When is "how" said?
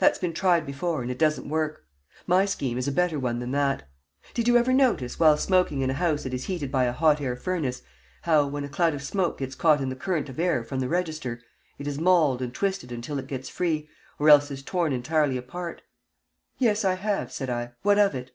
8.22-8.44